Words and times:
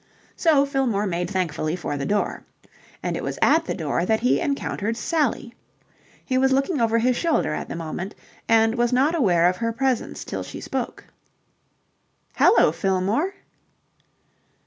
So 0.35 0.65
Fillmore 0.65 1.05
made 1.05 1.29
thankfully 1.29 1.75
for 1.75 1.95
the 1.95 2.07
door. 2.07 2.43
And 3.03 3.15
it 3.15 3.21
was 3.23 3.37
at 3.39 3.65
the 3.65 3.75
door 3.75 4.03
that 4.03 4.21
he 4.21 4.39
encountered 4.41 4.97
Sally. 4.97 5.53
He 6.25 6.39
was 6.39 6.51
looking 6.51 6.81
over 6.81 6.97
his 6.97 7.15
shoulder 7.15 7.53
at 7.53 7.69
the 7.69 7.75
moment, 7.75 8.15
and 8.49 8.73
was 8.73 8.91
not 8.91 9.13
aware 9.13 9.47
of 9.47 9.57
her 9.57 9.71
presence 9.71 10.25
till 10.25 10.41
she 10.41 10.59
spoke. 10.59 11.03
"Hallo, 12.33 12.71
Fillmore!" 12.71 13.35